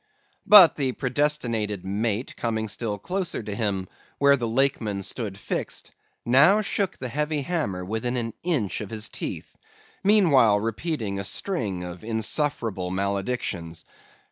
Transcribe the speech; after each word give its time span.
But 0.47 0.77
the 0.77 0.93
predestinated 0.93 1.85
mate 1.85 2.35
coming 2.35 2.67
still 2.69 2.97
closer 2.97 3.43
to 3.43 3.53
him, 3.53 3.87
where 4.17 4.35
the 4.35 4.47
Lakeman 4.47 5.03
stood 5.03 5.37
fixed, 5.37 5.91
now 6.25 6.61
shook 6.63 6.97
the 6.97 7.07
heavy 7.07 7.43
hammer 7.43 7.85
within 7.85 8.17
an 8.17 8.33
inch 8.41 8.81
of 8.81 8.89
his 8.89 9.09
teeth; 9.09 9.55
meanwhile 10.03 10.59
repeating 10.59 11.19
a 11.19 11.23
string 11.23 11.83
of 11.83 12.03
insufferable 12.03 12.89
maledictions. 12.89 13.85